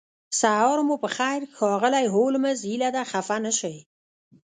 [0.39, 3.77] سهار مو پخیر ښاغلی هولمز هیله ده خفه نشئ